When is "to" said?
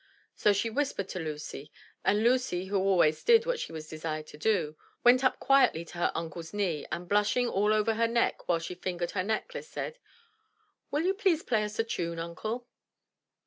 1.09-1.19, 4.29-4.37, 5.85-5.99